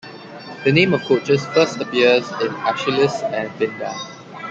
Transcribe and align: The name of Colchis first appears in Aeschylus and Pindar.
The 0.65 0.71
name 0.71 0.95
of 0.95 1.01
Colchis 1.03 1.45
first 1.53 1.79
appears 1.79 2.27
in 2.41 2.51
Aeschylus 2.65 3.21
and 3.21 3.51
Pindar. 3.51 3.95